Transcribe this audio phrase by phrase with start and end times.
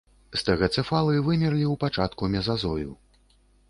[0.41, 2.91] Стэгацэфалы вымерлі ў пачатку мезазою.